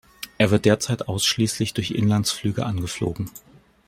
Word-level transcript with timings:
Er 0.39 0.49
wird 0.49 0.65
derzeit 0.65 1.07
ausschließlich 1.07 1.75
durch 1.75 1.91
Inlandsflüge 1.91 2.65
angeflogen. 2.65 3.29